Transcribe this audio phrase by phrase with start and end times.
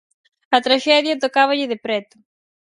[0.57, 2.15] A traxedia tocáballe de preto.